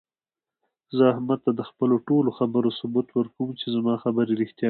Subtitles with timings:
[0.95, 4.59] زه احمد ته د خپلو ټولو خبرو ثبوت ورکوم، چې زما خبرې رښتیا دي.